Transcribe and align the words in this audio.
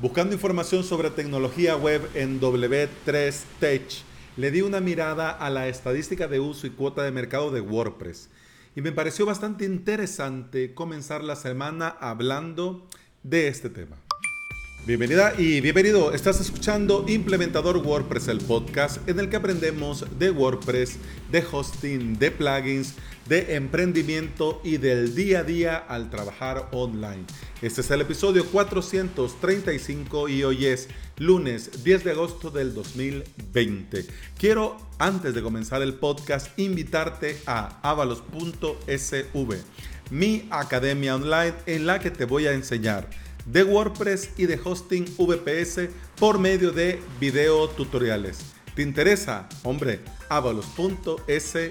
Buscando 0.00 0.32
información 0.32 0.82
sobre 0.82 1.10
tecnología 1.10 1.76
web 1.76 2.00
en 2.14 2.40
W3Tech, 2.40 4.02
le 4.38 4.50
di 4.50 4.62
una 4.62 4.80
mirada 4.80 5.30
a 5.30 5.50
la 5.50 5.68
estadística 5.68 6.26
de 6.26 6.40
uso 6.40 6.66
y 6.66 6.70
cuota 6.70 7.02
de 7.02 7.10
mercado 7.10 7.50
de 7.50 7.60
WordPress. 7.60 8.30
Y 8.74 8.80
me 8.80 8.92
pareció 8.92 9.26
bastante 9.26 9.66
interesante 9.66 10.72
comenzar 10.72 11.22
la 11.22 11.36
semana 11.36 11.88
hablando 12.00 12.86
de 13.24 13.48
este 13.48 13.68
tema. 13.68 13.98
Bienvenida 14.86 15.34
y 15.36 15.60
bienvenido. 15.60 16.14
Estás 16.14 16.40
escuchando 16.40 17.04
Implementador 17.06 17.76
WordPress, 17.76 18.28
el 18.28 18.38
podcast 18.38 19.06
en 19.06 19.20
el 19.20 19.28
que 19.28 19.36
aprendemos 19.36 20.06
de 20.18 20.30
WordPress, 20.30 20.96
de 21.30 21.44
hosting, 21.52 22.18
de 22.18 22.30
plugins, 22.30 22.94
de 23.28 23.56
emprendimiento 23.56 24.62
y 24.64 24.78
del 24.78 25.14
día 25.14 25.40
a 25.40 25.44
día 25.44 25.76
al 25.76 26.08
trabajar 26.08 26.70
online. 26.72 27.26
Este 27.60 27.82
es 27.82 27.90
el 27.90 28.00
episodio 28.00 28.46
435 28.46 30.30
y 30.30 30.44
hoy 30.44 30.64
es 30.64 30.88
lunes 31.18 31.84
10 31.84 32.02
de 32.02 32.10
agosto 32.12 32.50
del 32.50 32.72
2020. 32.72 34.06
Quiero, 34.38 34.78
antes 34.98 35.34
de 35.34 35.42
comenzar 35.42 35.82
el 35.82 35.92
podcast, 35.92 36.58
invitarte 36.58 37.36
a 37.44 37.80
avalos.sv, 37.82 39.56
mi 40.10 40.48
academia 40.50 41.16
online 41.16 41.54
en 41.66 41.86
la 41.86 41.98
que 41.98 42.10
te 42.10 42.24
voy 42.24 42.46
a 42.46 42.52
enseñar 42.54 43.29
de 43.46 43.64
WordPress 43.64 44.30
y 44.36 44.46
de 44.46 44.60
hosting 44.62 45.06
VPS 45.16 45.88
por 46.18 46.38
medio 46.38 46.72
de 46.72 47.00
video 47.18 47.68
tutoriales. 47.68 48.38
¿Te 48.74 48.82
interesa? 48.82 49.48
Hombre, 49.62 50.00
avalos.sv. 50.28 51.70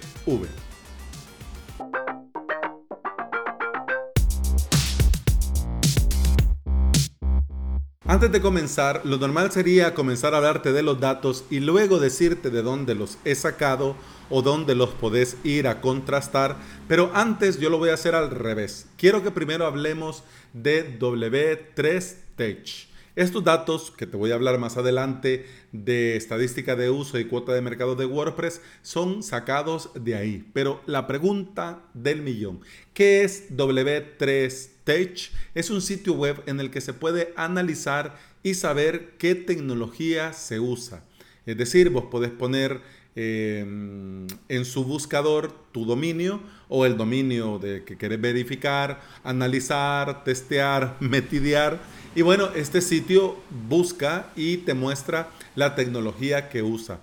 Antes 8.10 8.32
de 8.32 8.42
comenzar, 8.42 9.02
lo 9.06 9.18
normal 9.18 9.52
sería 9.52 9.94
comenzar 9.94 10.34
a 10.34 10.38
hablarte 10.38 10.74
de 10.74 10.82
los 10.82 11.00
datos 11.00 11.46
y 11.52 11.60
luego 11.60 12.00
decirte 12.00 12.50
de 12.50 12.64
dónde 12.64 12.96
los 12.96 13.20
he 13.24 13.36
sacado 13.36 13.96
o 14.30 14.42
dónde 14.42 14.76
los 14.76 14.90
podés 14.90 15.38
ir 15.44 15.68
a 15.68 15.82
contrastar, 15.82 16.58
pero 16.88 17.12
antes 17.14 17.60
yo 17.60 17.70
lo 17.70 17.78
voy 17.78 17.90
a 17.90 17.96
hacer 17.96 18.16
al 18.16 18.32
revés. 18.32 18.88
Quiero 18.98 19.24
que 19.24 19.32
primero 19.32 19.66
hablemos 19.66 20.24
de 20.54 21.00
W3Tech. 21.00 22.90
Estos 23.16 23.44
datos, 23.44 23.92
que 23.92 24.06
te 24.06 24.16
voy 24.16 24.32
a 24.32 24.36
hablar 24.36 24.60
más 24.60 24.78
adelante, 24.78 25.46
de 25.74 26.16
estadística 26.16 26.78
de 26.78 26.90
uso 26.90 27.20
y 27.20 27.26
cuota 27.26 27.54
de 27.54 27.62
mercado 27.62 27.96
de 27.96 28.06
WordPress, 28.06 28.62
son 28.82 29.24
sacados 29.24 29.90
de 29.94 30.16
ahí. 30.16 30.50
Pero 30.54 30.82
la 30.86 31.06
pregunta 31.06 31.82
del 31.94 32.22
millón, 32.22 32.62
¿qué 32.94 33.24
es 33.24 33.50
W3Tech? 33.50 35.32
Es 35.54 35.70
un 35.70 35.82
sitio 35.82 36.14
web 36.14 36.42
en 36.46 36.62
el 36.62 36.72
que 36.72 36.80
se 36.80 36.94
puede 36.94 37.34
analizar 37.36 38.18
y 38.42 38.54
saber 38.54 39.16
qué 39.18 39.36
tecnología 39.36 40.32
se 40.32 40.62
usa. 40.62 41.04
Es 41.46 41.58
decir, 41.58 41.90
vos 41.90 42.06
podés 42.06 42.32
poner 42.32 42.80
em, 43.16 44.28
en 44.48 44.66
su 44.66 44.84
buscador 44.84 45.52
tu 45.72 45.86
dominio 45.86 46.42
o 46.68 46.86
el 46.86 46.98
dominio 46.98 47.60
de 47.60 47.84
que 47.84 47.98
querés 47.98 48.22
verificar, 48.22 49.02
analizar, 49.24 50.24
testear, 50.24 50.98
metidear 51.00 51.80
y 52.16 52.22
bueno, 52.24 52.50
este 52.56 52.82
sitio 52.82 53.38
busca 53.68 54.32
y 54.36 54.58
te 54.58 54.74
muestra 54.74 55.30
la 55.56 55.76
tecnología 55.76 56.50
que 56.50 56.64
usa. 56.64 57.00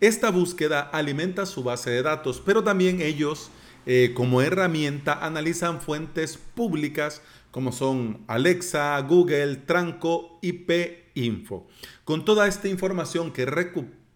Esta 0.00 0.30
búsqueda 0.30 0.80
alimenta 0.80 1.46
su 1.46 1.62
base 1.62 1.90
de 1.90 2.02
datos, 2.02 2.42
pero 2.44 2.62
también 2.62 3.00
ellos 3.00 3.50
eh, 3.86 4.12
como 4.14 4.42
herramienta 4.42 5.24
analizan 5.24 5.80
fuentes 5.80 6.38
públicas 6.54 7.22
como 7.50 7.72
son 7.72 8.22
Alexa, 8.26 9.00
Google, 9.00 9.56
Tranco, 9.56 10.38
IP 10.42 11.10
Info. 11.14 11.66
Con 12.04 12.24
toda 12.24 12.46
esta 12.46 12.68
información 12.68 13.32
que 13.32 13.46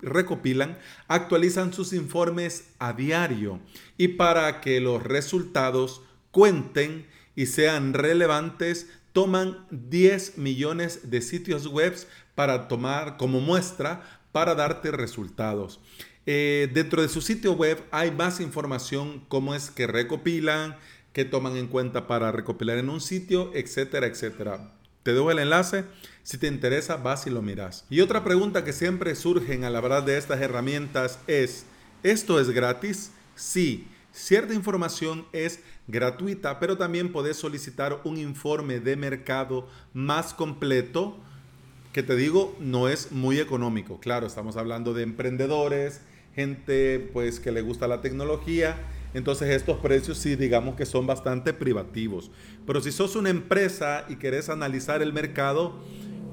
recopilan, 0.05 0.79
actualizan 1.09 1.73
sus 1.73 1.93
informes 1.93 2.69
a 2.79 2.93
diario 2.93 3.61
y 3.97 4.09
para 4.09 4.61
que 4.61 4.81
los 4.81 5.03
resultados 5.03 6.03
cuenten 6.31 7.07
y 7.37 7.47
sean 7.47 7.95
relevantes, 7.95 8.89
toman 9.13 9.67
10 9.71 10.39
millones 10.39 11.11
de 11.11 11.23
sitios 11.23 11.67
web 11.67 11.95
para 12.35 12.69
tomar 12.69 13.17
como 13.17 13.41
muestra 13.41 14.21
para 14.33 14.55
darte 14.55 14.91
resultados. 14.91 15.81
Eh, 16.27 16.71
dentro 16.73 17.03
de 17.03 17.09
su 17.09 17.21
sitio 17.21 17.53
web 17.53 17.85
hay 17.91 18.11
más 18.11 18.41
información, 18.41 19.25
cómo 19.29 19.55
es 19.55 19.71
que 19.71 19.87
recopilan, 19.87 20.77
qué 21.13 21.25
toman 21.25 21.57
en 21.57 21.69
cuenta 21.69 22.07
para 22.07 22.33
recopilar 22.33 22.79
en 22.79 22.89
un 22.89 23.01
sitio, 23.01 23.53
etcétera, 23.55 24.07
etcétera. 24.07 24.74
Te 25.05 25.13
dejo 25.13 25.31
el 25.31 25.39
enlace. 25.39 25.85
Si 26.25 26.39
te 26.39 26.49
interesa, 26.49 26.97
vas 26.97 27.27
y 27.27 27.31
lo 27.31 27.43
miras. 27.43 27.85
Y 27.91 28.01
otra 28.01 28.25
pregunta 28.25 28.65
que 28.65 28.73
siempre 28.73 29.15
surgen 29.15 29.63
a 29.65 29.71
la 29.71 29.83
verdad 29.83 30.03
de 30.03 30.17
estas 30.17 30.41
herramientas 30.41 31.19
es, 31.27 31.67
¿esto 32.03 32.41
es 32.41 32.51
gratis? 32.51 33.13
Sí. 33.37 33.87
Cierta 34.13 34.55
información 34.55 35.27
es 35.33 35.61
gratuita, 35.89 36.59
pero 36.59 36.79
también 36.79 37.13
podés 37.13 37.37
solicitar 37.37 38.01
un 38.05 38.17
informe 38.17 38.81
de 38.81 38.97
mercado 38.97 39.69
más 39.93 40.33
completo, 40.33 41.19
que 41.93 42.03
te 42.03 42.17
digo, 42.17 42.57
no 42.61 42.89
es 42.89 43.13
muy 43.13 43.41
económico. 43.41 44.01
Claro, 44.01 44.27
estamos 44.27 44.57
hablando 44.57 44.95
de 44.95 45.03
emprendedores, 45.03 46.01
gente 46.35 47.11
pues 47.13 47.41
que 47.41 47.53
le 47.53 47.61
gusta 47.61 47.89
la 47.89 48.01
tecnología, 48.01 48.77
entonces 49.15 49.51
estos 49.51 49.79
precios 49.79 50.19
sí 50.19 50.37
digamos 50.37 50.75
que 50.75 50.85
son 50.85 51.07
bastante 51.07 51.53
privativos. 51.53 52.31
Pero 52.67 52.81
si 52.81 52.93
sos 52.93 53.17
una 53.17 53.31
empresa 53.31 54.05
y 54.09 54.17
querés 54.17 54.49
analizar 54.49 55.03
el 55.03 55.13
mercado, 55.13 55.81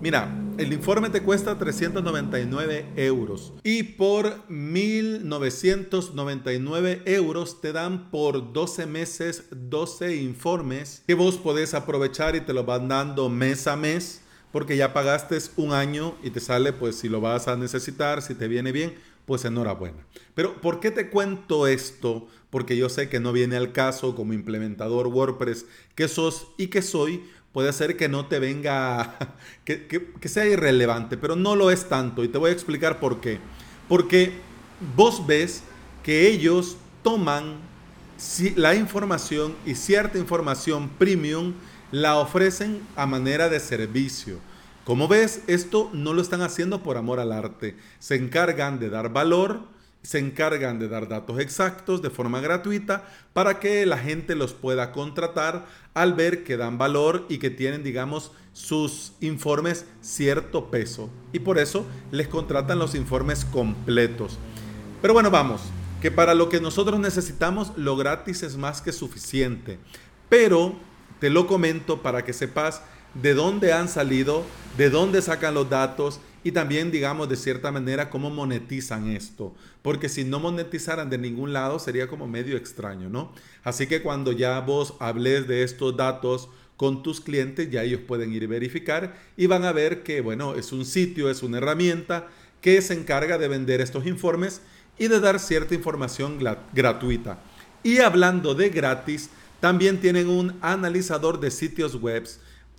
Mira, 0.02 0.36
el 0.58 0.74
informe 0.74 1.10
te 1.12 1.22
cuesta 1.22 1.60
399 1.60 2.88
euros 2.96 3.54
y 3.64 3.84
por 3.84 4.50
1999 4.50 7.04
euros 7.06 7.62
te 7.62 7.72
dan 7.72 8.10
por 8.10 8.52
12 8.52 8.88
meses 8.88 9.44
12 9.52 10.16
informes 10.16 11.04
que 11.06 11.14
vos 11.14 11.38
podés 11.38 11.76
aprovechar 11.76 12.36
y 12.36 12.42
te 12.42 12.52
lo 12.52 12.64
van 12.64 12.88
dando 12.88 13.30
mes 13.30 13.68
a 13.68 13.76
mes 13.76 14.22
porque 14.52 14.76
ya 14.76 14.92
pagaste 14.92 15.38
un 15.58 15.72
año 15.72 16.16
y 16.24 16.32
te 16.32 16.40
sale 16.40 16.74
pues 16.74 16.96
si 16.96 17.08
lo 17.08 17.22
vas 17.22 17.48
a 17.48 17.56
necesitar, 17.56 18.24
si 18.24 18.34
te 18.34 18.48
viene 18.48 18.72
bien, 18.72 18.96
pues 19.26 19.46
enhorabuena. 19.46 20.06
Pero 20.34 20.62
¿por 20.62 20.80
qué 20.80 20.92
te 20.92 21.10
cuento 21.10 21.68
esto? 21.68 22.28
Porque 22.50 22.78
yo 22.78 22.90
sé 22.90 23.10
que 23.10 23.20
no 23.20 23.32
viene 23.32 23.56
al 23.56 23.72
caso 23.72 24.16
como 24.16 24.34
implementador 24.34 25.08
WordPress 25.08 25.66
que 25.96 26.08
sos 26.08 26.48
y 26.58 26.68
que 26.68 26.82
soy 26.82 27.24
puede 27.52 27.74
ser 27.74 27.98
que 27.98 28.10
no 28.10 28.26
te 28.28 28.40
venga, 28.40 29.16
que, 29.66 30.14
sea 30.26 30.46
irrelevante, 30.46 31.18
pero 31.18 31.36
no 31.36 31.56
lo 31.56 31.72
es 31.72 31.88
tanto. 31.90 32.24
Y 32.24 32.28
te 32.28 32.38
voy 32.38 32.50
a 32.50 32.54
explicar 32.54 33.00
por 33.00 33.22
qué. 33.22 33.40
Porque 33.88 34.34
vos 34.96 35.26
ves 35.26 35.64
que 36.04 36.28
ellos 36.28 36.78
toman 37.04 37.58
la 38.56 38.76
información 38.76 39.56
y 39.66 39.76
cierta 39.76 40.18
información 40.18 40.90
premium 40.90 41.54
la 41.92 42.18
ofrecen 42.18 42.82
a 42.96 43.06
manera 43.06 43.50
de 43.50 43.60
servicio. 43.60 44.38
Como 44.84 45.08
ves, 45.08 45.44
esto 45.48 45.90
no 45.94 46.14
lo 46.14 46.22
están 46.22 46.42
haciendo 46.42 46.84
por 46.84 46.98
amor 46.98 47.20
al 47.20 47.32
arte. 47.32 47.78
Se 48.00 48.16
encargan 48.16 48.80
de 48.80 48.90
dar 48.90 49.14
valor 49.14 49.70
se 50.04 50.18
encargan 50.18 50.80
de 50.80 50.88
dar 50.88 51.08
datos 51.08 51.40
exactos 51.40 52.02
de 52.02 52.10
forma 52.10 52.42
gratuita 52.42 53.08
para 53.34 53.60
que 53.60 53.86
la 53.86 53.98
gente 53.98 54.36
los 54.36 54.54
pueda 54.54 54.92
contratar 54.92 55.68
al 55.94 56.14
ver 56.14 56.44
que 56.44 56.58
dan 56.58 56.78
valor 56.78 57.26
y 57.30 57.38
que 57.38 57.50
tienen, 57.50 57.84
digamos, 57.84 58.32
sus 58.54 59.14
informes 59.20 59.86
cierto 60.02 60.72
peso. 60.72 61.10
Y 61.34 61.40
por 61.40 61.60
eso 61.60 61.86
les 62.12 62.28
contratan 62.28 62.80
los 62.80 62.96
informes 62.96 63.46
completos. 63.46 64.40
Pero 65.02 65.14
bueno, 65.14 65.30
vamos, 65.30 65.62
que 66.02 66.10
para 66.10 66.34
lo 66.34 66.50
que 66.50 66.60
nosotros 66.60 67.00
necesitamos, 67.00 67.72
lo 67.78 67.96
gratis 67.96 68.42
es 68.44 68.58
más 68.58 68.82
que 68.82 68.92
suficiente. 68.92 69.78
Pero 70.30 70.76
te 71.20 71.30
lo 71.30 71.46
comento 71.46 72.02
para 72.02 72.26
que 72.26 72.34
sepas 72.34 72.82
de 73.14 73.34
dónde 73.34 73.74
han 73.74 73.90
salido, 73.90 74.44
de 74.78 74.90
dónde 74.90 75.22
sacan 75.22 75.54
los 75.54 75.70
datos 75.70 76.20
y 76.44 76.52
también, 76.52 76.92
digamos, 76.92 77.30
de 77.30 77.36
cierta 77.36 77.72
manera, 77.72 78.10
cómo 78.10 78.30
monetizan 78.30 79.10
esto. 79.10 79.54
Porque 79.82 80.10
si 80.10 80.24
no 80.24 80.40
monetizaran 80.40 81.10
de 81.10 81.18
ningún 81.18 81.54
lado, 81.54 81.78
sería 81.78 82.08
como 82.08 82.28
medio 82.28 82.58
extraño, 82.58 83.10
¿no? 83.10 83.32
Así 83.64 83.86
que 83.86 84.02
cuando 84.02 84.32
ya 84.32 84.60
vos 84.60 84.96
hables 85.00 85.48
de 85.48 85.64
estos 85.64 85.96
datos 85.96 86.50
con 86.78 87.04
tus 87.04 87.22
clientes, 87.22 87.70
ya 87.70 87.84
ellos 87.84 88.02
pueden 88.08 88.34
ir 88.34 88.46
a 88.46 88.48
verificar 88.48 89.16
y 89.38 89.46
van 89.46 89.66
a 89.66 89.72
ver 89.72 90.02
que, 90.02 90.22
bueno, 90.22 90.56
es 90.56 90.72
un 90.72 90.86
sitio, 90.86 91.30
es 91.30 91.44
una 91.44 91.60
herramienta 91.60 92.28
que 92.60 92.82
se 92.82 92.96
encarga 92.96 93.38
de 93.38 93.48
vender 93.48 93.82
estos 93.82 94.08
informes 94.08 94.62
y 94.98 95.08
de 95.08 95.20
dar 95.20 95.40
cierta 95.40 95.76
información 95.76 96.40
gratuita. 96.74 97.40
Y 97.84 98.00
hablando 98.00 98.56
de 98.56 98.70
gratis, 98.70 99.30
también 99.60 100.00
tienen 100.00 100.28
un 100.28 100.58
analizador 100.62 101.40
de 101.40 101.52
sitios 101.52 101.96
web 102.02 102.28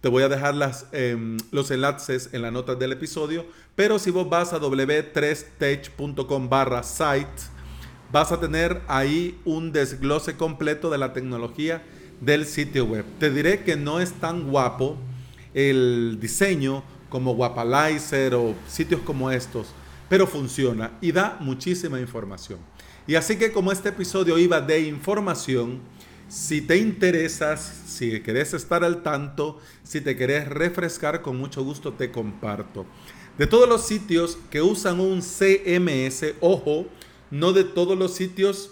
te 0.02 0.08
voy 0.08 0.24
a 0.24 0.28
dejar 0.28 0.54
em, 0.90 1.38
los 1.52 1.70
enlaces 1.70 2.28
en 2.32 2.42
las 2.42 2.52
notas 2.52 2.76
del 2.78 2.90
episodio. 2.92 3.46
Pero 3.76 4.00
si 4.00 4.10
vos 4.10 4.28
vas 4.28 4.52
a 4.52 4.60
w3tech.com 4.60 6.48
barra 6.48 6.82
site, 6.82 7.28
vas 8.10 8.32
a 8.32 8.40
tener 8.40 8.82
ahí 8.88 9.40
un 9.44 9.70
desglose 9.70 10.36
completo 10.36 10.90
de 10.90 10.98
la 10.98 11.12
tecnología 11.12 11.84
del 12.20 12.46
sitio 12.46 12.84
web. 12.84 13.04
Te 13.20 13.30
diré 13.30 13.62
que 13.62 13.76
no 13.76 14.00
es 14.00 14.12
tan 14.14 14.50
guapo 14.50 14.96
el 15.54 16.18
diseño 16.20 16.82
como 17.08 17.32
Wapalizer 17.32 18.34
o 18.34 18.56
sitios 18.66 19.02
como 19.02 19.30
estos, 19.30 19.68
pero 20.08 20.26
funciona 20.26 20.98
y 21.00 21.12
da 21.12 21.36
muchísima 21.38 22.00
información. 22.00 22.58
Y 23.06 23.14
así 23.14 23.36
que 23.36 23.52
como 23.52 23.70
este 23.70 23.90
episodio 23.90 24.36
iba 24.36 24.60
de 24.60 24.80
información, 24.80 25.80
si 26.32 26.62
te 26.62 26.78
interesas, 26.78 27.82
si 27.86 28.20
querés 28.20 28.54
estar 28.54 28.82
al 28.84 29.02
tanto, 29.02 29.60
si 29.82 30.00
te 30.00 30.16
querés 30.16 30.48
refrescar, 30.48 31.20
con 31.20 31.36
mucho 31.36 31.62
gusto 31.62 31.92
te 31.92 32.10
comparto. 32.10 32.86
De 33.36 33.46
todos 33.46 33.68
los 33.68 33.86
sitios 33.86 34.38
que 34.48 34.62
usan 34.62 34.98
un 34.98 35.20
CMS, 35.20 36.34
ojo, 36.40 36.86
no 37.30 37.52
de 37.52 37.64
todos 37.64 37.98
los 37.98 38.14
sitios 38.14 38.70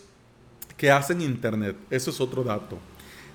que 0.78 0.90
hacen 0.90 1.20
internet, 1.20 1.76
eso 1.90 2.10
es 2.10 2.20
otro 2.22 2.44
dato. 2.44 2.78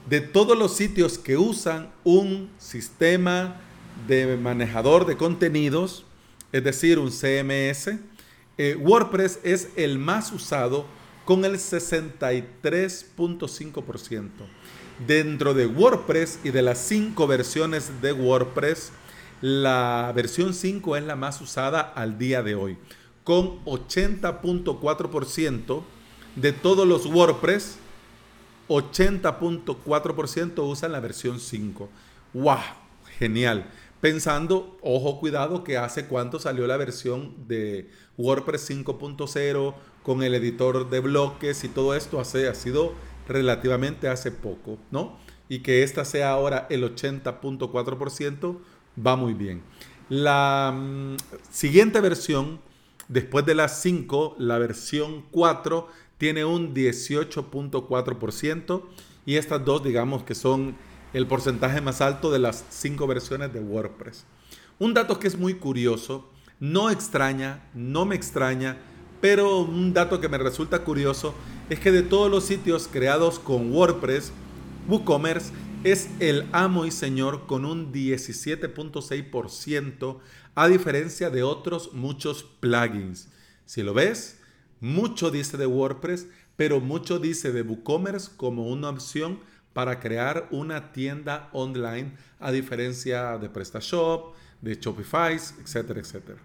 De 0.09 0.21
todos 0.21 0.57
los 0.57 0.75
sitios 0.75 1.19
que 1.19 1.37
usan 1.37 1.91
un 2.03 2.49
sistema 2.57 3.61
de 4.07 4.37
manejador 4.37 5.05
de 5.05 5.17
contenidos, 5.17 6.03
es 6.51 6.63
decir, 6.63 6.97
un 6.97 7.11
CMS, 7.11 7.99
eh, 8.57 8.75
WordPress 8.75 9.39
es 9.43 9.69
el 9.75 9.99
más 9.99 10.31
usado 10.31 10.87
con 11.25 11.43
el 11.43 11.55
63.5%. 11.55 14.29
Dentro 15.05 15.53
de 15.53 15.67
WordPress 15.67 16.39
y 16.43 16.51
de 16.51 16.61
las 16.61 16.77
cinco 16.77 17.27
versiones 17.27 18.01
de 18.01 18.13
WordPress, 18.13 18.93
la 19.41 20.13
versión 20.15 20.53
5 20.53 20.95
es 20.95 21.03
la 21.03 21.17
más 21.17 21.41
usada 21.41 21.81
al 21.81 22.17
día 22.17 22.41
de 22.41 22.55
hoy, 22.55 22.77
con 23.25 23.61
80.4% 23.65 25.83
de 26.37 26.53
todos 26.53 26.87
los 26.87 27.05
WordPress, 27.05 27.75
80.4% 28.69 30.65
usan 30.65 30.93
la 30.93 31.01
versión 31.01 31.41
5. 31.41 31.89
¡Wow! 32.33 32.59
Genial 33.19 33.69
pensando, 34.05 34.77
ojo, 34.81 35.19
cuidado, 35.19 35.63
que 35.63 35.79
hace 35.79 36.05
cuánto 36.05 36.39
salió 36.39 36.67
la 36.67 36.77
versión 36.77 37.33
de 37.47 37.89
WordPress 38.19 38.69
5.0 38.69 39.73
con 40.05 40.21
el 40.21 40.35
editor 40.35 40.89
de 40.89 40.99
bloques 40.99 41.63
y 41.63 41.67
todo 41.67 41.95
esto 41.95 42.19
hace, 42.19 42.47
ha 42.47 42.53
sido 42.53 42.93
relativamente 43.27 44.07
hace 44.07 44.31
poco, 44.31 44.77
¿no? 44.91 45.17
Y 45.49 45.59
que 45.59 45.81
esta 45.81 46.05
sea 46.05 46.29
ahora 46.29 46.67
el 46.69 46.83
80.4% 46.83 48.57
va 49.05 49.15
muy 49.15 49.33
bien. 49.33 49.63
La 50.07 50.71
mm, 50.75 51.15
siguiente 51.49 51.99
versión, 52.01 52.59
después 53.07 53.47
de 53.47 53.55
las 53.55 53.81
5, 53.81 54.35
la 54.37 54.59
versión 54.59 55.25
4, 55.31 55.87
tiene 56.19 56.45
un 56.45 56.75
18.4% 56.75 58.83
y 59.25 59.37
estas 59.37 59.65
dos, 59.65 59.83
digamos 59.83 60.23
que 60.23 60.35
son 60.35 60.75
el 61.13 61.25
porcentaje 61.25 61.81
más 61.81 62.01
alto 62.01 62.31
de 62.31 62.37
las 62.37 62.63
cinco 62.69 63.07
versiones 63.07 63.51
de 63.51 63.59
WordPress. 63.59 64.25
Un 64.77 64.93
dato 64.93 65.17
que 65.17 65.27
es 65.27 65.37
muy 65.37 65.55
curioso, 65.55 66.29
no 66.59 66.91
extraña, 66.91 67.63
no 67.73 68.05
me 68.05 68.15
extraña, 68.15 68.77
pero 69.25 69.61
un 69.61 69.91
dato 69.91 70.21
que 70.21 70.29
me 70.29 70.37
resulta 70.37 70.83
curioso 70.83 71.33
es 71.71 71.79
que 71.79 71.91
de 71.91 72.03
todos 72.03 72.29
los 72.29 72.43
sitios 72.43 72.87
creados 72.87 73.39
con 73.39 73.73
WordPress, 73.73 74.31
WooCommerce 74.87 75.51
es 75.83 76.11
el 76.19 76.47
amo 76.51 76.85
y 76.85 76.91
señor 76.91 77.47
con 77.47 77.65
un 77.65 77.91
17.6% 77.91 80.19
a 80.53 80.67
diferencia 80.67 81.31
de 81.31 81.41
otros 81.41 81.93
muchos 81.93 82.43
plugins. 82.43 83.29
Si 83.65 83.81
lo 83.81 83.95
ves, 83.95 84.37
mucho 84.79 85.31
dice 85.31 85.57
de 85.57 85.65
WordPress, 85.65 86.27
pero 86.55 86.79
mucho 86.79 87.17
dice 87.17 87.51
de 87.51 87.63
WooCommerce 87.63 88.29
como 88.37 88.67
una 88.67 88.89
opción 88.89 89.39
para 89.73 89.99
crear 89.99 90.47
una 90.51 90.91
tienda 90.91 91.49
online 91.51 92.11
a 92.39 92.51
diferencia 92.51 93.39
de 93.39 93.49
PrestaShop, 93.49 94.35
de 94.61 94.75
Shopify, 94.75 95.33
etcétera, 95.33 95.99
etcétera. 95.99 96.37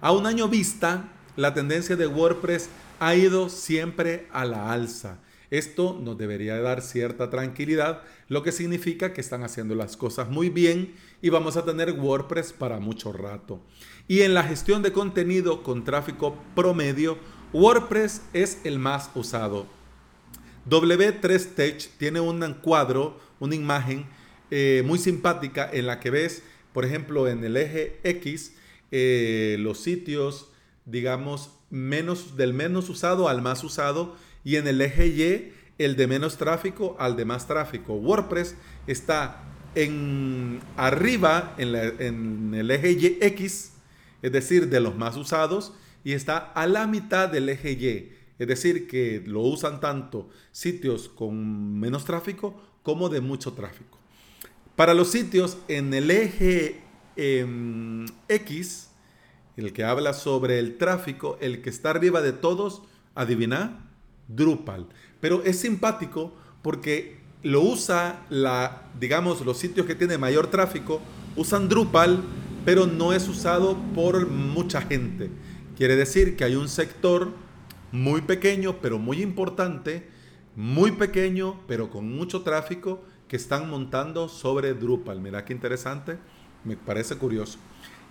A 0.00 0.10
un 0.10 0.26
año 0.26 0.48
vista, 0.48 1.12
la 1.36 1.54
tendencia 1.54 1.96
de 1.96 2.06
WordPress 2.06 2.68
ha 2.98 3.14
ido 3.14 3.48
siempre 3.48 4.26
a 4.32 4.44
la 4.44 4.72
alza. 4.72 5.18
Esto 5.50 5.98
nos 6.02 6.18
debería 6.18 6.60
dar 6.60 6.82
cierta 6.82 7.30
tranquilidad, 7.30 8.02
lo 8.28 8.42
que 8.42 8.50
significa 8.50 9.12
que 9.12 9.20
están 9.20 9.44
haciendo 9.44 9.74
las 9.74 9.96
cosas 9.96 10.28
muy 10.28 10.50
bien 10.50 10.94
y 11.22 11.28
vamos 11.28 11.56
a 11.56 11.64
tener 11.64 11.92
WordPress 11.92 12.52
para 12.52 12.80
mucho 12.80 13.12
rato. 13.12 13.60
Y 14.08 14.22
en 14.22 14.34
la 14.34 14.42
gestión 14.42 14.82
de 14.82 14.92
contenido 14.92 15.62
con 15.62 15.84
tráfico 15.84 16.36
promedio, 16.54 17.18
WordPress 17.52 18.22
es 18.32 18.58
el 18.64 18.78
más 18.78 19.10
usado. 19.14 19.66
W3Tech 20.68 21.90
tiene 21.96 22.18
un 22.18 22.40
cuadro, 22.54 23.20
una 23.38 23.54
imagen 23.54 24.06
eh, 24.50 24.82
muy 24.84 24.98
simpática 24.98 25.68
en 25.72 25.86
la 25.86 26.00
que 26.00 26.10
ves, 26.10 26.42
por 26.72 26.84
ejemplo, 26.84 27.28
en 27.28 27.44
el 27.44 27.56
eje 27.56 28.00
X, 28.02 28.54
eh, 28.90 29.56
los 29.60 29.78
sitios, 29.78 30.50
digamos, 30.86 31.50
menos, 31.70 32.36
del 32.36 32.54
menos 32.54 32.88
usado 32.88 33.28
al 33.28 33.42
más 33.42 33.62
usado, 33.64 34.16
y 34.44 34.56
en 34.56 34.66
el 34.66 34.80
eje 34.80 35.08
Y, 35.08 35.52
el 35.78 35.96
de 35.96 36.06
menos 36.06 36.38
tráfico 36.38 36.96
al 36.98 37.16
de 37.16 37.26
más 37.26 37.46
tráfico. 37.46 37.94
WordPress 37.94 38.54
está 38.86 39.44
en 39.74 40.60
arriba, 40.76 41.54
en, 41.58 42.54
el 42.54 42.70
eje 42.70 42.92
Y 42.92 43.18
X, 43.20 43.72
es 44.22 44.32
decir, 44.32 44.68
de 44.68 44.80
los 44.80 44.96
más 44.96 45.16
usados, 45.16 45.74
y 46.02 46.12
está 46.12 46.38
a 46.38 46.66
la 46.66 46.86
mitad 46.86 47.28
del 47.28 47.48
eje 47.50 47.72
Y 47.72 48.16
es 48.38 48.48
decir, 48.48 48.86
que 48.86 49.22
lo 49.26 49.40
usan 49.40 49.80
tanto 49.80 50.28
sitios 50.52 51.08
con 51.08 51.78
menos 51.78 52.04
tráfico 52.04 52.60
como 52.82 53.08
de 53.08 53.20
mucho 53.20 53.52
tráfico. 53.54 53.98
Para 54.74 54.92
los 54.92 55.10
sitios 55.10 55.56
en 55.68 55.94
el 55.94 56.10
eje 56.10 56.82
em, 57.16 58.06
X, 58.28 58.85
el 59.56 59.72
que 59.72 59.84
habla 59.84 60.12
sobre 60.12 60.58
el 60.58 60.76
tráfico, 60.76 61.38
el 61.40 61.62
que 61.62 61.70
está 61.70 61.90
arriba 61.90 62.20
de 62.20 62.32
todos, 62.32 62.82
adivina, 63.14 63.86
Drupal. 64.28 64.86
Pero 65.20 65.42
es 65.44 65.58
simpático 65.58 66.34
porque 66.62 67.18
lo 67.42 67.62
usa 67.62 68.26
la, 68.28 68.82
digamos, 68.98 69.44
los 69.44 69.58
sitios 69.58 69.86
que 69.86 69.94
tienen 69.94 70.20
mayor 70.20 70.48
tráfico 70.48 71.00
usan 71.36 71.68
Drupal, 71.68 72.22
pero 72.64 72.86
no 72.86 73.12
es 73.12 73.28
usado 73.28 73.76
por 73.94 74.28
mucha 74.28 74.82
gente. 74.82 75.30
Quiere 75.76 75.96
decir 75.96 76.36
que 76.36 76.44
hay 76.44 76.56
un 76.56 76.68
sector 76.68 77.30
muy 77.92 78.22
pequeño 78.22 78.76
pero 78.82 78.98
muy 78.98 79.22
importante, 79.22 80.08
muy 80.56 80.92
pequeño 80.92 81.60
pero 81.68 81.90
con 81.90 82.10
mucho 82.14 82.42
tráfico 82.42 83.04
que 83.28 83.36
están 83.36 83.70
montando 83.70 84.28
sobre 84.28 84.74
Drupal. 84.74 85.20
Mira 85.20 85.44
qué 85.44 85.52
interesante, 85.52 86.18
me 86.64 86.76
parece 86.76 87.16
curioso. 87.16 87.58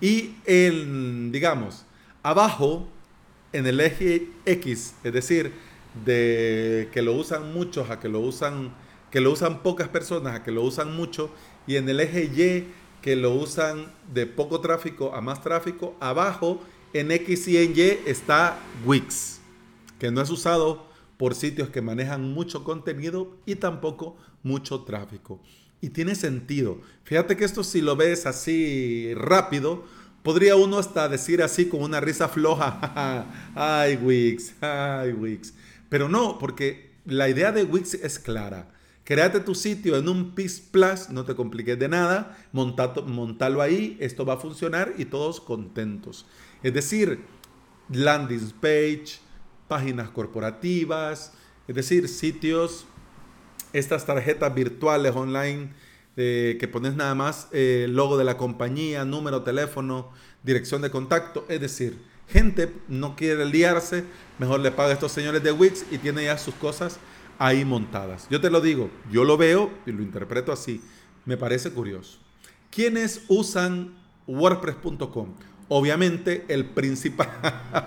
Y 0.01 0.35
el, 0.45 1.31
digamos, 1.31 1.85
abajo 2.23 2.87
en 3.53 3.65
el 3.65 3.79
eje 3.79 4.29
X, 4.45 4.95
es 5.03 5.13
decir, 5.13 5.53
de 6.03 6.89
que 6.91 7.01
lo 7.01 7.13
usan 7.13 7.53
muchos 7.53 7.89
a 7.89 7.99
que 7.99 8.09
lo 8.09 8.19
usan 8.19 8.73
que 9.11 9.21
lo 9.21 9.31
usan 9.31 9.63
pocas 9.63 9.87
personas 9.87 10.35
a 10.35 10.43
que 10.43 10.51
lo 10.51 10.61
usan 10.61 10.93
mucho 10.93 11.29
y 11.67 11.77
en 11.77 11.87
el 11.87 12.01
eje 12.01 12.25
Y 12.25 12.67
que 13.01 13.15
lo 13.15 13.31
usan 13.33 13.93
de 14.13 14.25
poco 14.25 14.59
tráfico 14.59 15.13
a 15.15 15.21
más 15.21 15.41
tráfico, 15.41 15.95
abajo 16.01 16.59
en 16.91 17.11
X 17.11 17.47
y 17.47 17.57
en 17.57 17.73
Y 17.77 18.09
está 18.09 18.59
Wix 18.83 19.39
que 19.99 20.11
no 20.11 20.21
es 20.21 20.29
usado 20.29 20.85
por 21.17 21.35
sitios 21.35 21.69
que 21.69 21.81
manejan 21.81 22.33
mucho 22.33 22.63
contenido 22.63 23.37
y 23.45 23.55
tampoco 23.55 24.17
mucho 24.43 24.83
tráfico. 24.83 25.39
Y 25.81 25.89
tiene 25.89 26.15
sentido. 26.15 26.81
Fíjate 27.03 27.37
que 27.37 27.45
esto 27.45 27.63
si 27.63 27.81
lo 27.81 27.95
ves 27.95 28.25
así 28.25 29.13
rápido, 29.13 29.85
podría 30.23 30.55
uno 30.55 30.79
hasta 30.79 31.07
decir 31.07 31.43
así 31.43 31.67
con 31.67 31.83
una 31.83 31.99
risa 31.99 32.27
floja, 32.27 33.27
ay 33.55 33.95
Wix, 33.97 34.55
ay 34.61 35.11
Wix. 35.11 35.53
Pero 35.89 36.09
no, 36.09 36.39
porque 36.39 36.95
la 37.05 37.29
idea 37.29 37.51
de 37.51 37.63
Wix 37.63 37.93
es 37.93 38.17
clara. 38.17 38.71
Créate 39.03 39.39
tu 39.39 39.53
sitio 39.53 39.97
en 39.97 40.09
un 40.09 40.33
PIS 40.33 40.59
Plus, 40.59 41.09
no 41.11 41.25
te 41.25 41.35
compliques 41.35 41.77
de 41.77 41.87
nada, 41.87 42.35
montalo 42.51 43.61
ahí, 43.61 43.97
esto 43.99 44.25
va 44.25 44.33
a 44.33 44.37
funcionar 44.37 44.95
y 44.97 45.05
todos 45.05 45.39
contentos. 45.39 46.25
Es 46.63 46.73
decir, 46.73 47.19
landing 47.89 48.49
page, 48.59 49.19
páginas 49.67 50.09
corporativas, 50.09 51.33
es 51.67 51.75
decir, 51.75 52.07
sitios, 52.07 52.87
estas 53.77 54.05
tarjetas 54.05 54.53
virtuales 54.53 55.15
online 55.15 55.69
eh, 56.17 56.57
que 56.59 56.67
pones 56.67 56.95
nada 56.95 57.13
más 57.13 57.49
el 57.51 57.93
logo 57.93 58.17
de 58.17 58.23
la 58.23 58.37
compañía, 58.37 59.03
número, 59.03 59.43
teléfono, 59.43 60.11
dirección 60.43 60.81
de 60.81 60.89
contacto, 60.89 61.45
es 61.49 61.59
decir, 61.59 61.97
gente 62.29 62.71
no 62.87 63.15
quiere 63.15 63.45
liarse, 63.45 64.05
mejor 64.39 64.61
le 64.61 64.71
paga 64.71 64.89
a 64.89 64.93
estos 64.93 65.11
señores 65.11 65.43
de 65.43 65.51
Wix 65.51 65.85
y 65.91 65.97
tiene 65.97 66.23
ya 66.23 66.37
sus 66.37 66.55
cosas 66.55 66.99
ahí 67.37 67.65
montadas. 67.65 68.27
Yo 68.29 68.39
te 68.39 68.49
lo 68.49 68.61
digo, 68.61 68.89
yo 69.11 69.25
lo 69.25 69.35
veo 69.37 69.71
y 69.85 69.91
lo 69.91 70.01
interpreto 70.01 70.53
así, 70.53 70.81
me 71.25 71.35
parece 71.35 71.71
curioso. 71.71 72.19
¿Quiénes 72.71 73.23
usan 73.27 73.95
WordPress.com? 74.25 75.33
Obviamente 75.67 76.45
el 76.47 76.65
principal, 76.65 77.29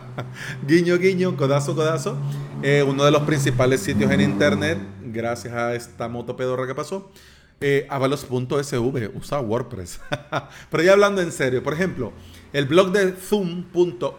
guiño, 0.66 0.99
guiño, 0.99 1.37
codazo, 1.37 1.75
codazo, 1.75 2.16
eh, 2.62 2.82
uno 2.87 3.04
de 3.04 3.11
los 3.11 3.23
principales 3.23 3.80
sitios 3.80 4.11
en 4.11 4.20
internet, 4.20 4.78
gracias 5.04 5.54
a 5.54 5.75
esta 5.75 6.08
moto 6.08 6.37
pedorra 6.37 6.66
que 6.66 6.75
pasó, 6.75 7.11
eh, 7.61 7.87
avalos.sv, 7.90 9.11
usa 9.14 9.40
WordPress. 9.40 10.00
Pero 10.70 10.82
ya 10.82 10.92
hablando 10.92 11.20
en 11.20 11.32
serio, 11.32 11.62
por 11.62 11.73
ejemplo, 11.73 12.12
el 12.52 12.66
blog 12.66 12.92
de 12.92 13.12
zoom.us.us 13.12 14.16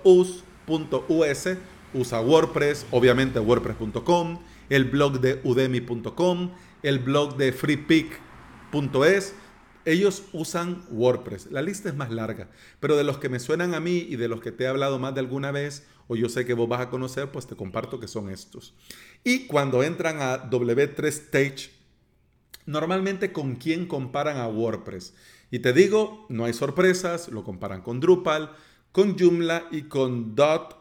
usa 1.94 2.22
WordPress, 2.22 2.86
obviamente 2.92 3.40
WordPress.com, 3.40 4.40
el 4.70 4.86
blog 4.86 5.20
de 5.20 5.40
udemy.com, 5.44 6.52
el 6.84 7.00
blog 7.00 7.38
de 7.38 7.52
freepick.es. 7.52 9.34
Ellos 9.86 10.24
usan 10.34 10.84
WordPress. 10.92 11.52
La 11.52 11.62
lista 11.62 11.90
es 11.90 11.96
más 11.96 12.12
larga, 12.12 12.50
pero 12.80 12.98
de 12.98 13.04
los 13.04 13.18
que 13.18 13.30
me 13.30 13.40
suenan 13.40 13.74
a 13.74 13.80
mí 13.80 14.06
y 14.10 14.16
de 14.16 14.28
los 14.28 14.42
que 14.42 14.52
te 14.52 14.66
he 14.66 14.68
hablado 14.68 15.00
más 15.00 15.14
de 15.14 15.22
alguna 15.22 15.52
vez, 15.52 15.88
o 16.08 16.16
yo 16.16 16.30
sé 16.30 16.46
que 16.46 16.54
vos 16.54 16.68
vas 16.68 16.82
a 16.82 16.90
conocer, 16.90 17.32
pues 17.32 17.48
te 17.48 17.56
comparto 17.56 18.00
que 18.00 18.08
son 18.08 18.30
estos. 18.30 18.76
Y 19.24 19.48
cuando 19.48 19.84
entran 19.84 20.22
a 20.22 20.50
W3Stage, 20.50 21.70
normalmente 22.66 23.32
con 23.32 23.56
quién 23.56 23.86
comparan 23.86 24.38
a 24.38 24.48
WordPress. 24.48 25.14
Y 25.52 25.60
te 25.60 25.74
digo, 25.74 26.26
no 26.30 26.46
hay 26.46 26.54
sorpresas, 26.54 27.30
lo 27.30 27.44
comparan 27.44 27.82
con 27.82 28.00
Drupal, 28.00 28.52
con 28.92 29.18
Joomla 29.18 29.68
y 29.72 29.84
con 29.84 30.36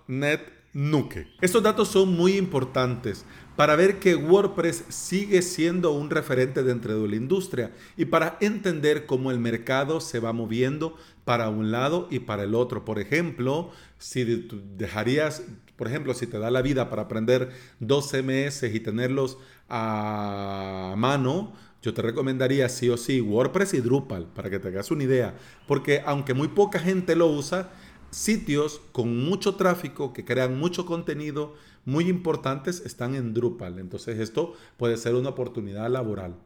.NET 0.07 0.58
Nuke. 0.73 1.27
Estos 1.41 1.63
datos 1.63 1.89
son 1.89 2.15
muy 2.15 2.37
importantes 2.37 3.25
para 3.57 3.75
ver 3.75 3.99
que 3.99 4.15
WordPress 4.15 4.85
sigue 4.89 5.43
siendo 5.43 5.93
un 5.93 6.11
referente 6.11 6.63
dentro 6.63 7.01
de 7.01 7.09
la 7.09 7.17
industria 7.17 7.73
y 7.97 8.05
para 8.05 8.37
entender 8.41 9.07
cómo 9.07 9.31
el 9.31 9.39
mercado 9.41 10.01
se 10.01 10.21
va 10.21 10.33
moviendo 10.33 10.95
para 11.25 11.49
un 11.49 11.73
lado 11.73 12.07
y 12.11 12.21
para 12.21 12.45
el 12.45 12.55
otro. 12.55 12.85
Por 12.85 12.99
ejemplo, 13.01 13.71
si 13.99 14.47
dejarías, 14.77 15.43
por 15.77 15.89
ejemplo, 15.89 16.15
si 16.15 16.27
te 16.27 16.39
da 16.39 16.51
la 16.51 16.63
vida 16.63 16.89
para 16.89 17.03
aprender 17.03 17.51
dos 17.81 18.11
CMS 18.11 18.63
y 18.63 18.81
tenerlos 18.81 19.39
a 19.69 20.95
mano, 20.97 21.55
yo 21.83 21.95
te 21.95 22.03
recomendaría 22.03 22.69
sí 22.69 22.91
o 22.91 22.97
sí 22.97 23.21
WordPress 23.21 23.75
y 23.75 23.81
Drupal 23.81 24.27
para 24.27 24.51
que 24.51 24.59
te 24.59 24.69
hagas 24.69 24.91
una 24.91 25.05
idea, 25.05 25.35
porque 25.67 26.03
aunque 26.05 26.35
muy 26.35 26.49
poca 26.49 26.79
gente 26.79 27.15
lo 27.15 27.29
usa, 27.29 27.71
sitios 28.11 28.81
con 28.93 29.25
mucho 29.25 29.57
tráfico 29.57 30.13
que 30.13 30.25
crean 30.25 30.59
mucho 30.59 30.87
contenido 30.87 31.55
muy 31.85 32.09
importantes 32.09 32.83
están 32.85 33.15
en 33.15 33.33
Drupal. 33.33 33.79
Entonces 33.79 34.19
esto 34.19 34.55
puede 34.77 34.97
ser 34.97 35.15
una 35.15 35.31
oportunidad 35.31 35.91
laboral. 35.91 36.37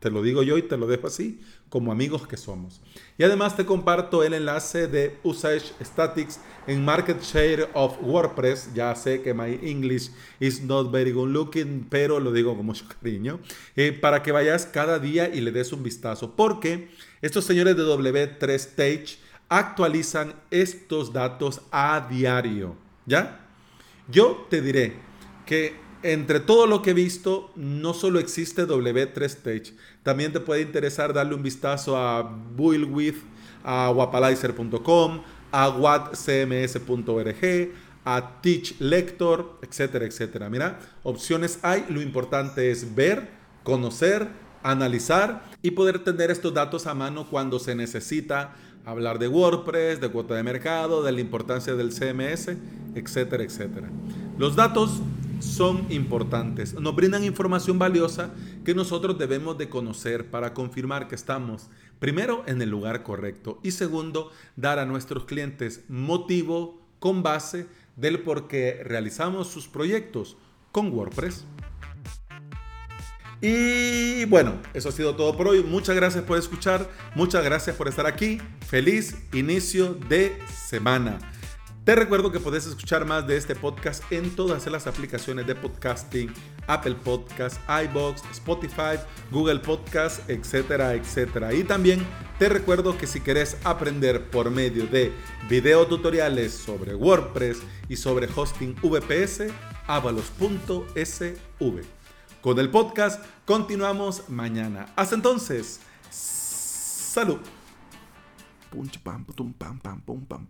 Te 0.00 0.10
lo 0.10 0.22
digo 0.22 0.42
yo 0.42 0.56
y 0.56 0.62
te 0.62 0.78
lo 0.78 0.86
dejo 0.86 1.06
así, 1.06 1.40
como 1.68 1.92
amigos 1.92 2.26
que 2.26 2.38
somos. 2.38 2.80
Y 3.18 3.22
además 3.22 3.54
te 3.54 3.66
comparto 3.66 4.24
el 4.24 4.32
enlace 4.32 4.88
de 4.88 5.18
Usage 5.24 5.72
Statics 5.82 6.40
en 6.66 6.82
Market 6.82 7.20
Share 7.20 7.68
of 7.74 7.98
WordPress. 8.00 8.72
Ya 8.74 8.94
sé 8.94 9.20
que 9.20 9.34
my 9.34 9.58
English 9.62 10.10
is 10.38 10.62
not 10.62 10.90
very 10.90 11.12
good 11.12 11.28
looking, 11.28 11.86
pero 11.90 12.18
lo 12.18 12.32
digo 12.32 12.56
con 12.56 12.64
mucho 12.64 12.86
cariño. 12.88 13.40
Eh, 13.76 13.92
para 13.92 14.22
que 14.22 14.32
vayas 14.32 14.64
cada 14.64 14.98
día 14.98 15.28
y 15.28 15.42
le 15.42 15.52
des 15.52 15.70
un 15.70 15.82
vistazo. 15.82 16.34
Porque 16.34 16.88
estos 17.20 17.44
señores 17.44 17.76
de 17.76 17.82
W3Stage 17.82 19.18
actualizan 19.50 20.34
estos 20.50 21.12
datos 21.12 21.60
a 21.70 22.06
diario. 22.08 22.74
¿Ya? 23.04 23.46
Yo 24.08 24.46
te 24.48 24.62
diré 24.62 24.96
que 25.44 25.76
entre 26.02 26.40
todo 26.40 26.66
lo 26.66 26.80
que 26.80 26.90
he 26.90 26.94
visto, 26.94 27.50
no 27.56 27.92
solo 27.92 28.18
existe 28.18 28.66
W3Stage, 28.66 29.74
también 30.02 30.32
te 30.32 30.40
puede 30.40 30.62
interesar 30.62 31.12
darle 31.12 31.34
un 31.34 31.42
vistazo 31.42 31.96
a 31.98 32.22
Buildwith, 32.56 33.22
a 33.62 33.90
wapalizer.com, 33.90 35.22
a 35.52 35.68
wattcms.org, 35.68 37.34
a 38.04 38.40
Teach 38.40 38.80
Lector, 38.80 39.58
etcétera, 39.60 40.06
etcétera. 40.06 40.48
Mira, 40.48 40.78
opciones 41.02 41.58
hay, 41.62 41.84
lo 41.90 42.00
importante 42.00 42.70
es 42.70 42.94
ver, 42.94 43.28
conocer, 43.62 44.28
analizar 44.62 45.44
y 45.62 45.72
poder 45.72 46.04
tener 46.04 46.30
estos 46.30 46.54
datos 46.54 46.86
a 46.86 46.94
mano 46.94 47.26
cuando 47.28 47.58
se 47.58 47.74
necesita 47.74 48.54
hablar 48.84 49.18
de 49.18 49.28
WordPress, 49.28 50.00
de 50.00 50.08
cuota 50.08 50.34
de 50.34 50.42
mercado, 50.42 51.02
de 51.02 51.12
la 51.12 51.20
importancia 51.20 51.74
del 51.74 51.92
CMS, 51.92 52.56
etcétera, 52.94 53.44
etcétera. 53.44 53.88
Los 54.38 54.56
datos 54.56 55.00
son 55.40 55.86
importantes, 55.90 56.74
nos 56.74 56.94
brindan 56.94 57.24
información 57.24 57.78
valiosa 57.78 58.30
que 58.64 58.74
nosotros 58.74 59.18
debemos 59.18 59.56
de 59.58 59.68
conocer 59.68 60.30
para 60.30 60.52
confirmar 60.52 61.08
que 61.08 61.14
estamos 61.14 61.68
primero 61.98 62.42
en 62.46 62.60
el 62.60 62.70
lugar 62.70 63.02
correcto 63.02 63.58
y 63.62 63.70
segundo, 63.70 64.30
dar 64.56 64.78
a 64.78 64.86
nuestros 64.86 65.24
clientes 65.24 65.82
motivo 65.88 66.80
con 66.98 67.22
base 67.22 67.66
del 67.96 68.20
por 68.20 68.48
qué 68.48 68.82
realizamos 68.84 69.48
sus 69.48 69.68
proyectos 69.68 70.36
con 70.72 70.92
WordPress. 70.92 71.44
Y 73.40 74.26
bueno, 74.26 74.60
eso 74.74 74.90
ha 74.90 74.92
sido 74.92 75.16
todo 75.16 75.36
por 75.36 75.48
hoy. 75.48 75.62
Muchas 75.62 75.96
gracias 75.96 76.22
por 76.24 76.38
escuchar. 76.38 76.88
Muchas 77.14 77.42
gracias 77.42 77.74
por 77.74 77.88
estar 77.88 78.06
aquí. 78.06 78.40
Feliz 78.66 79.16
inicio 79.32 79.94
de 79.94 80.36
semana. 80.68 81.18
Te 81.84 81.94
recuerdo 81.94 82.30
que 82.30 82.40
puedes 82.40 82.66
escuchar 82.66 83.06
más 83.06 83.26
de 83.26 83.38
este 83.38 83.54
podcast 83.54 84.04
en 84.12 84.36
todas 84.36 84.66
las 84.66 84.86
aplicaciones 84.86 85.46
de 85.46 85.54
podcasting, 85.54 86.30
Apple 86.66 86.96
Podcasts, 87.02 87.58
iBox, 87.84 88.22
Spotify, 88.32 88.98
Google 89.30 89.60
Podcasts, 89.60 90.22
etcétera, 90.28 90.94
etcétera. 90.94 91.54
Y 91.54 91.64
también 91.64 92.06
te 92.38 92.50
recuerdo 92.50 92.98
que 92.98 93.06
si 93.06 93.20
quieres 93.20 93.56
aprender 93.64 94.28
por 94.28 94.50
medio 94.50 94.86
de 94.86 95.10
videotutoriales 95.48 96.52
sobre 96.52 96.94
WordPress 96.94 97.62
y 97.88 97.96
sobre 97.96 98.28
hosting 98.36 98.76
VPS, 98.82 99.44
avalos.sv. 99.86 101.99
Con 102.40 102.58
el 102.58 102.70
podcast 102.70 103.22
continuamos 103.44 104.30
mañana. 104.30 104.86
Hasta 104.96 105.14
entonces, 105.14 105.80
salud. 106.10 107.38
Pum, 108.70 108.88
pam, 109.02 109.24
pam, 109.78 110.00
pum, 110.00 110.24
pam. 110.24 110.46